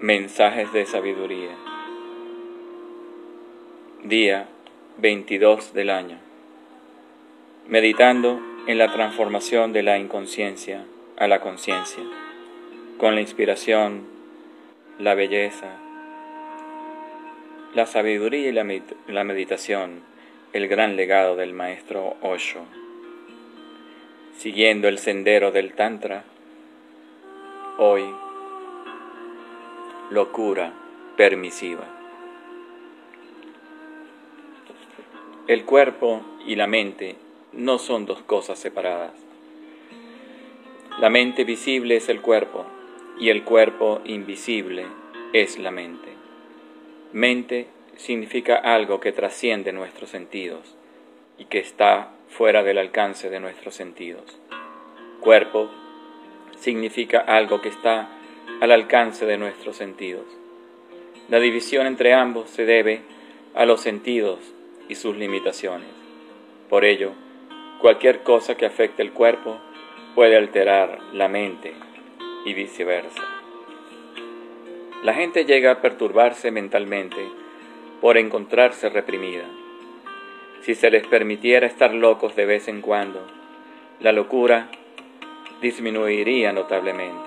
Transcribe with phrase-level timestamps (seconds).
[0.00, 1.56] Mensajes de sabiduría.
[4.04, 4.46] Día
[4.98, 6.18] 22 del año.
[7.66, 10.84] Meditando en la transformación de la inconsciencia
[11.16, 12.02] a la conciencia,
[12.98, 14.06] con la inspiración,
[14.98, 15.78] la belleza,
[17.74, 20.02] la sabiduría y la, meditación,
[20.52, 22.66] el gran legado del maestro Osho.
[24.36, 26.24] Siguiendo el sendero del Tantra,
[27.78, 28.04] hoy
[30.10, 30.72] locura
[31.16, 31.84] permisiva.
[35.48, 37.16] El cuerpo y la mente
[37.52, 39.12] no son dos cosas separadas.
[41.00, 42.66] La mente visible es el cuerpo
[43.18, 44.86] y el cuerpo invisible
[45.32, 46.08] es la mente.
[47.12, 50.76] Mente significa algo que trasciende nuestros sentidos
[51.36, 54.38] y que está fuera del alcance de nuestros sentidos.
[55.20, 55.68] Cuerpo
[56.58, 58.15] significa algo que está
[58.60, 60.24] al alcance de nuestros sentidos.
[61.28, 63.02] La división entre ambos se debe
[63.54, 64.38] a los sentidos
[64.88, 65.88] y sus limitaciones.
[66.68, 67.12] Por ello,
[67.80, 69.58] cualquier cosa que afecte el cuerpo
[70.14, 71.74] puede alterar la mente
[72.44, 73.22] y viceversa.
[75.02, 77.28] La gente llega a perturbarse mentalmente
[78.00, 79.44] por encontrarse reprimida.
[80.62, 83.26] Si se les permitiera estar locos de vez en cuando,
[84.00, 84.70] la locura
[85.60, 87.25] disminuiría notablemente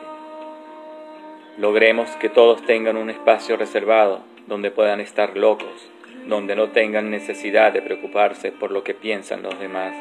[1.59, 5.89] logremos que todos tengan un espacio reservado donde puedan estar locos,
[6.25, 9.93] donde no tengan necesidad de preocuparse por lo que piensan los demás.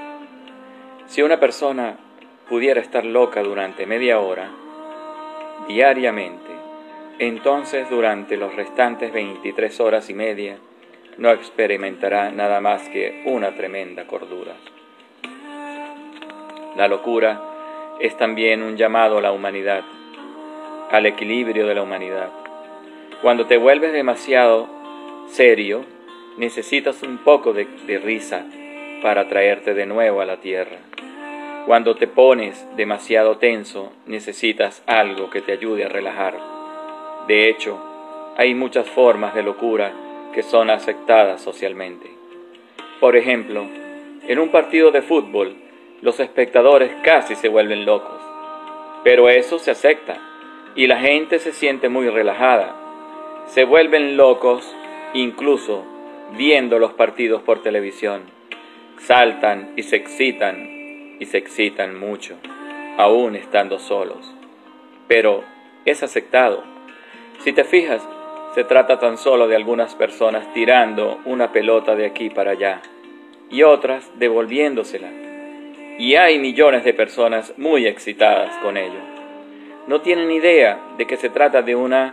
[1.07, 1.97] Si una persona
[2.49, 4.51] pudiera estar loca durante media hora,
[5.67, 6.53] diariamente,
[7.19, 10.59] entonces durante los restantes 23 horas y media
[11.17, 14.55] no experimentará nada más que una tremenda cordura.
[16.77, 19.83] La locura es también un llamado a la humanidad
[20.91, 22.31] al equilibrio de la humanidad.
[23.23, 24.69] Cuando te vuelves demasiado
[25.29, 25.85] serio,
[26.37, 27.67] necesitas un poco de,
[27.99, 28.45] risa
[29.03, 30.79] para traerte de nuevo a la tierra.
[31.67, 36.35] Cuando te pones demasiado tenso, necesitas algo que te ayude a relajar.
[37.27, 37.79] De hecho,
[38.37, 39.93] hay muchas formas de locura
[40.33, 42.09] que son aceptadas socialmente.
[43.01, 43.67] Por ejemplo,
[44.27, 45.57] en un partido de fútbol,
[46.01, 48.21] los espectadores casi se vuelven locos,
[49.05, 50.28] pero eso se acepta
[50.79, 52.77] y la gente se siente muy relajada.
[53.47, 54.77] Se vuelven locos
[55.13, 55.85] incluso
[56.37, 58.23] viendo los partidos por televisión.
[58.99, 62.37] Saltan y se excitan y se excitan mucho,
[62.97, 64.33] aún estando solos.
[65.09, 65.43] Pero
[65.85, 66.63] es aceptado.
[67.41, 68.09] Si te fijas,
[68.55, 72.83] se trata tan solo de algunas personas tirando una pelota de aquí para allá
[73.51, 75.11] y otras devolviéndosela.
[75.99, 79.18] Y hay millones de personas muy excitadas con ello
[79.89, 82.13] no tienen idea de que se trata de una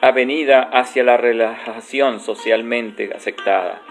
[0.00, 3.82] avenida hacia la relajación socialmente aceptada,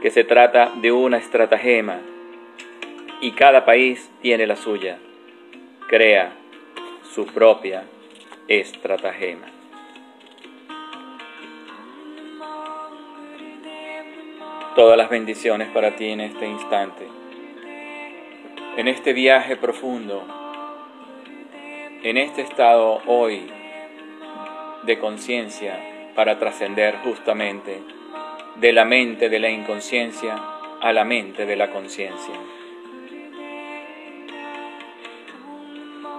[0.00, 1.98] que se trata de una estratagema
[3.20, 4.96] y cada país tiene la suya,
[5.86, 6.32] crea
[7.02, 7.84] su propia
[8.48, 9.48] estratagema.
[14.74, 17.06] Todas las bendiciones para ti en este instante,
[18.78, 20.41] en este viaje profundo
[22.02, 23.48] en este estado hoy
[24.82, 27.80] de conciencia para trascender justamente
[28.56, 30.36] de la mente de la inconsciencia
[30.80, 32.34] a la mente de la conciencia.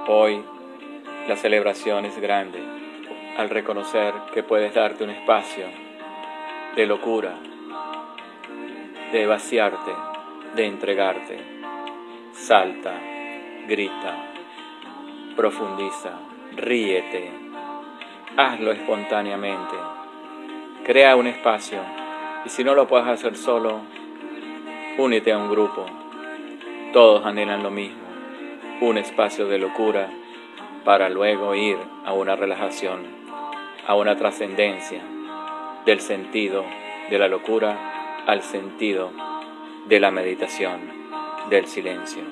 [0.07, 0.41] Hoy
[1.27, 2.59] la celebración es grande
[3.37, 5.65] al reconocer que puedes darte un espacio
[6.77, 7.35] de locura,
[9.11, 9.91] de vaciarte,
[10.55, 11.37] de entregarte.
[12.31, 12.93] Salta,
[13.67, 14.32] grita,
[15.35, 16.11] profundiza,
[16.55, 17.31] ríete,
[18.37, 19.75] hazlo espontáneamente,
[20.83, 21.81] crea un espacio
[22.45, 23.81] y si no lo puedes hacer solo,
[24.97, 25.85] únete a un grupo.
[26.91, 28.03] Todos anhelan lo mismo,
[28.81, 30.09] un espacio de locura
[30.83, 33.05] para luego ir a una relajación,
[33.87, 35.01] a una trascendencia
[35.85, 36.63] del sentido
[37.09, 39.11] de la locura al sentido
[39.85, 40.79] de la meditación,
[41.49, 42.23] del silencio.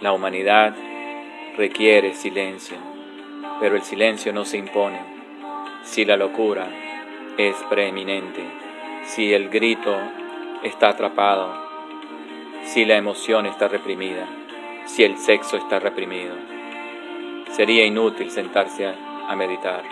[0.00, 0.74] La humanidad
[1.56, 2.76] requiere silencio,
[3.60, 5.00] pero el silencio no se impone.
[5.82, 6.68] Si la locura
[7.36, 8.42] es preeminente,
[9.04, 9.96] si el grito
[10.62, 11.52] está atrapado,
[12.64, 14.26] si la emoción está reprimida,
[14.86, 16.34] si el sexo está reprimido,
[17.50, 19.82] sería inútil sentarse a, meditar.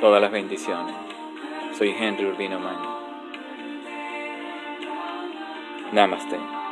[0.00, 0.94] Todas las bendiciones.
[1.76, 2.93] Soy Henry Urbino Maño.
[5.94, 6.63] Namaste.